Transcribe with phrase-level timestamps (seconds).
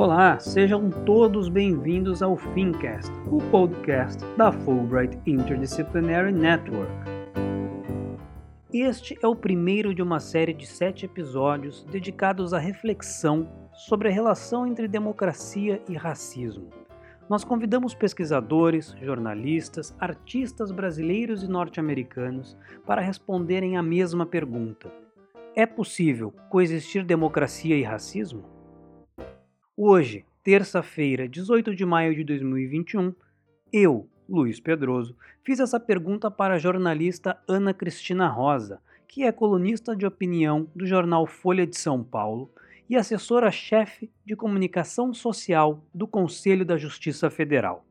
[0.00, 6.90] Olá, sejam todos bem-vindos ao Fincast, o podcast da Fulbright Interdisciplinary Network.
[8.72, 14.10] Este é o primeiro de uma série de sete episódios dedicados à reflexão sobre a
[14.10, 16.70] relação entre democracia e racismo.
[17.28, 24.90] Nós convidamos pesquisadores, jornalistas, artistas brasileiros e norte-americanos para responderem a mesma pergunta:
[25.54, 28.59] É possível coexistir democracia e racismo?
[29.76, 33.14] Hoje, terça-feira, 18 de maio de 2021,
[33.72, 39.94] eu, Luiz Pedroso, fiz essa pergunta para a jornalista Ana Cristina Rosa, que é colunista
[39.94, 42.52] de opinião do jornal Folha de São Paulo
[42.88, 47.86] e assessora-chefe de comunicação social do Conselho da Justiça Federal.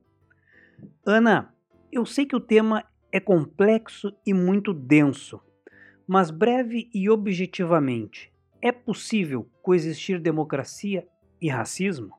[1.06, 1.54] Ana,
[1.92, 5.42] eu sei que o tema é complexo e muito denso,
[6.06, 11.08] mas breve e objetivamente, é possível coexistir democracia
[11.42, 12.14] e racismo?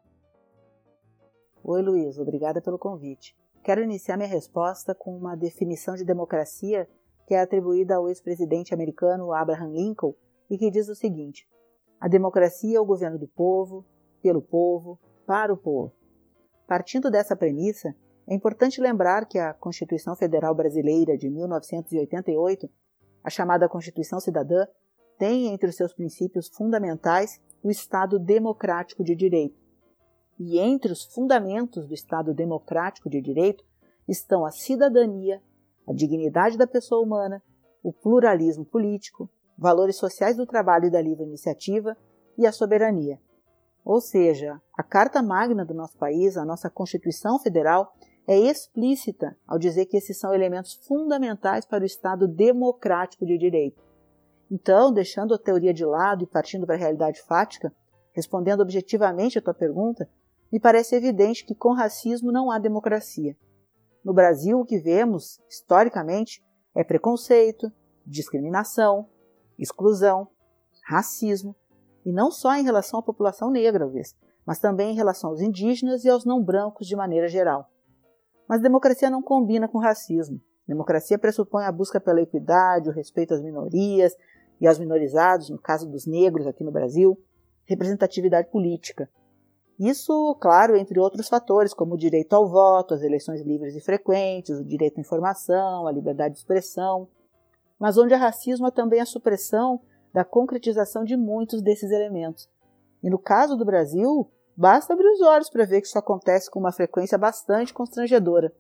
[1.62, 3.36] Oi, Luiz, obrigada pelo convite.
[3.62, 6.88] Quero iniciar minha resposta com uma definição de democracia
[7.26, 10.14] que é atribuída ao ex-presidente americano Abraham Lincoln
[10.48, 11.46] e que diz o seguinte:
[12.00, 13.84] A democracia é o governo do povo,
[14.22, 15.94] pelo povo, para o povo.
[16.66, 17.94] Partindo dessa premissa,
[18.26, 22.70] é importante lembrar que a Constituição Federal Brasileira de 1988,
[23.22, 24.66] a chamada Constituição Cidadã,
[25.18, 29.58] tem entre os seus princípios fundamentais o Estado democrático de direito.
[30.38, 33.64] E entre os fundamentos do Estado democrático de direito
[34.08, 35.42] estão a cidadania,
[35.86, 37.42] a dignidade da pessoa humana,
[37.82, 41.96] o pluralismo político, valores sociais do trabalho e da livre iniciativa
[42.38, 43.20] e a soberania.
[43.84, 47.92] Ou seja, a Carta Magna do nosso país, a nossa Constituição Federal,
[48.26, 53.82] é explícita ao dizer que esses são elementos fundamentais para o Estado democrático de direito.
[54.50, 57.72] Então, deixando a teoria de lado e partindo para a realidade fática,
[58.12, 60.08] respondendo objetivamente a tua pergunta,
[60.50, 63.36] me parece evidente que com racismo não há democracia.
[64.04, 66.42] No Brasil, o que vemos, historicamente,
[66.74, 67.70] é preconceito,
[68.04, 69.08] discriminação,
[69.58, 70.26] exclusão,
[70.82, 71.54] racismo,
[72.04, 76.04] e não só em relação à população negra, talvez, mas também em relação aos indígenas
[76.04, 77.70] e aos não brancos de maneira geral.
[78.48, 80.40] Mas democracia não combina com racismo.
[80.66, 84.14] Democracia pressupõe a busca pela equidade, o respeito às minorias,
[84.60, 87.18] e aos minorizados, no caso dos negros aqui no Brasil,
[87.64, 89.08] representatividade política.
[89.78, 94.58] Isso, claro, entre outros fatores, como o direito ao voto, as eleições livres e frequentes,
[94.58, 97.08] o direito à informação, a liberdade de expressão,
[97.78, 99.80] mas onde há racismo há também a supressão
[100.12, 102.46] da concretização de muitos desses elementos.
[103.02, 106.58] E no caso do Brasil, basta abrir os olhos para ver que isso acontece com
[106.58, 108.52] uma frequência bastante constrangedora.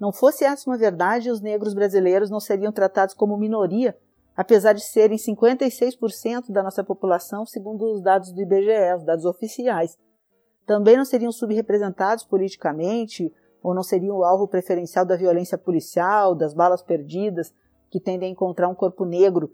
[0.00, 3.96] Não fosse essa uma verdade, os negros brasileiros não seriam tratados como minoria
[4.38, 9.98] apesar de serem 56% da nossa população, segundo os dados do IBGE, os dados oficiais.
[10.64, 16.54] Também não seriam subrepresentados politicamente ou não seriam o alvo preferencial da violência policial, das
[16.54, 17.52] balas perdidas,
[17.90, 19.50] que tendem a encontrar um corpo negro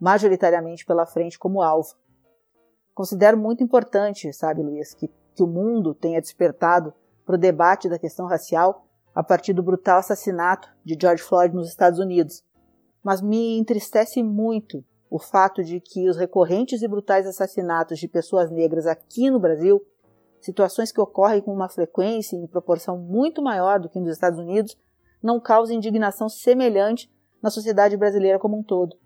[0.00, 1.94] majoritariamente pela frente como alvo.
[2.92, 6.92] Considero muito importante, sabe, Luiz, que, que o mundo tenha despertado
[7.24, 8.84] para o debate da questão racial
[9.14, 12.42] a partir do brutal assassinato de George Floyd nos Estados Unidos
[13.04, 18.50] mas me entristece muito o fato de que os recorrentes e brutais assassinatos de pessoas
[18.50, 19.80] negras aqui no Brasil,
[20.40, 24.40] situações que ocorrem com uma frequência e em proporção muito maior do que nos Estados
[24.40, 24.76] Unidos,
[25.22, 28.96] não causem indignação semelhante na sociedade brasileira como um todo.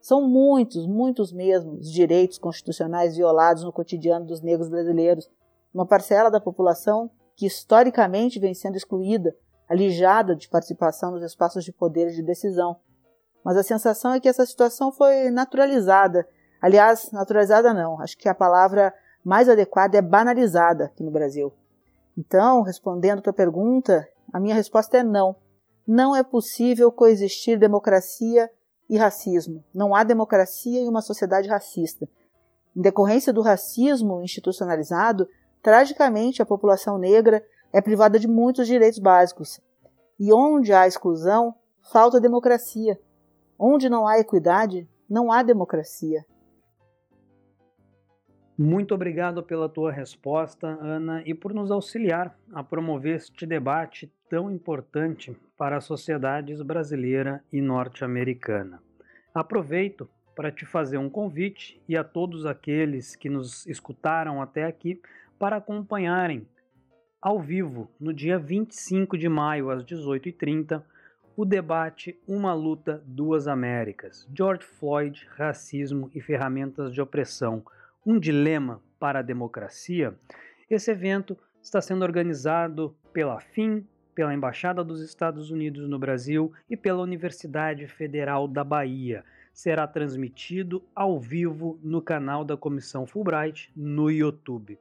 [0.00, 5.30] São muitos, muitos mesmo os direitos constitucionais violados no cotidiano dos negros brasileiros,
[5.72, 9.36] uma parcela da população que historicamente vem sendo excluída,
[9.68, 12.76] alijada de participação nos espaços de poder e de decisão
[13.44, 16.26] mas a sensação é que essa situação foi naturalizada.
[16.60, 21.52] Aliás, naturalizada não, acho que a palavra mais adequada é banalizada aqui no Brasil.
[22.16, 25.36] Então, respondendo a tua pergunta, a minha resposta é não.
[25.86, 28.50] Não é possível coexistir democracia
[28.88, 29.62] e racismo.
[29.74, 32.08] Não há democracia em uma sociedade racista.
[32.74, 35.28] Em decorrência do racismo institucionalizado,
[35.62, 39.60] tragicamente a população negra é privada de muitos direitos básicos.
[40.18, 42.98] E onde há exclusão, falta democracia.
[43.58, 46.24] Onde não há equidade, não há democracia.
[48.56, 54.48] Muito obrigado pela tua resposta, Ana, e por nos auxiliar a promover este debate tão
[54.48, 58.80] importante para as sociedades brasileira e norte-americana.
[59.34, 65.00] Aproveito para te fazer um convite e a todos aqueles que nos escutaram até aqui
[65.38, 66.46] para acompanharem
[67.20, 70.82] ao vivo no dia 25 de maio às 18h30
[71.36, 77.64] o debate Uma Luta, Duas Américas, George Floyd, Racismo e Ferramentas de Opressão,
[78.06, 80.14] um dilema para a democracia,
[80.70, 86.76] Esse evento está sendo organizado pela FIM, pela Embaixada dos Estados Unidos no Brasil e
[86.76, 89.24] pela Universidade Federal da Bahia.
[89.52, 94.78] Será transmitido ao vivo no canal da Comissão Fulbright no YouTube.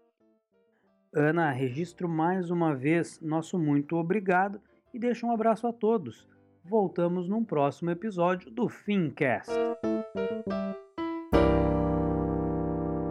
[1.13, 4.59] Ana, registro mais uma vez nosso muito obrigado
[4.93, 6.27] e deixo um abraço a todos.
[6.63, 9.51] Voltamos num próximo episódio do Fincast.